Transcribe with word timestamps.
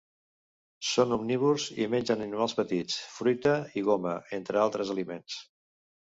Són 0.91 1.11
omnívors 1.17 1.65
i 1.83 1.87
mengen 1.95 2.23
animals 2.25 2.55
petits, 2.59 2.95
fruita 3.17 3.53
i 3.81 3.83
goma, 3.89 4.15
entre 4.39 4.63
altres 4.63 4.93
aliments. 4.95 5.37